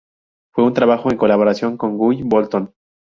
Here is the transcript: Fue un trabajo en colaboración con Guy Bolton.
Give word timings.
Fue 0.51 0.63
un 0.63 0.73
trabajo 0.73 1.11
en 1.11 1.17
colaboración 1.19 1.77
con 1.77 1.95
Guy 1.99 2.23
Bolton. 2.23 2.73